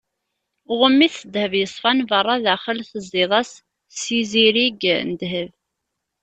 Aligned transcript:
Ɣumm-it 0.79 1.13
s 1.19 1.21
ddheb 1.27 1.53
yeṣfan, 1.59 1.99
beṛṛa, 2.09 2.35
daxel 2.43 2.79
tezziḍ-as-d 2.91 3.63
s 4.01 4.03
izirig 4.19 4.81
n 5.07 5.09
ddheb. 5.15 5.51